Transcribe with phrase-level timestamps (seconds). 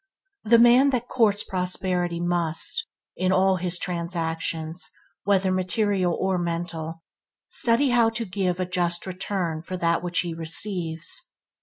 [0.43, 4.89] The man that courts prosperity must, in all his transactions,
[5.25, 7.03] whether material or mental,
[7.49, 11.29] study how to give a just return for that which he receives.